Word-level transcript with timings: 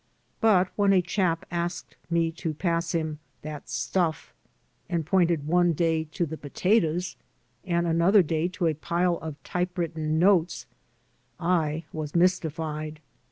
But 0.39 0.69
when 0.75 0.93
a 0.93 1.01
chap 1.03 1.45
asked 1.51 1.95
me 2.09 2.31
to 2.31 2.55
pass 2.55 2.93
him 2.95 3.19
"that 3.43 3.67
stuflf," 3.67 4.31
and 4.89 5.05
pointed 5.05 5.45
one 5.45 5.73
day 5.73 6.05
to 6.05 6.25
the 6.25 6.37
potatoes 6.37 7.17
and 7.65 7.85
another 7.85 8.23
day 8.23 8.47
to 8.47 8.65
a 8.65 8.73
pile 8.73 9.17
of 9.17 9.35
typewritten 9.43 10.17
notes 10.17 10.65
X 11.39 11.83
was 11.93 12.15
mystified. 12.15 12.99